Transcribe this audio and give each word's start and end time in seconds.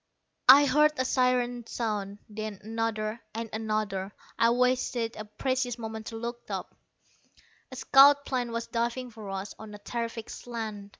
I 0.49 0.65
heard 0.65 0.93
a 0.97 1.05
siren 1.05 1.67
sound, 1.67 2.17
then 2.27 2.59
another; 2.63 3.21
and 3.35 3.51
another. 3.53 4.11
I 4.39 4.49
wasted 4.49 5.15
a 5.15 5.25
precious 5.25 5.77
moment 5.77 6.07
to 6.07 6.15
look 6.15 6.49
up. 6.49 6.73
A 7.71 7.75
scout 7.75 8.25
plane 8.25 8.51
was 8.51 8.65
diving 8.65 9.11
for 9.11 9.29
us, 9.29 9.53
on 9.59 9.75
a 9.75 9.77
terrific 9.77 10.31
slant. 10.31 10.89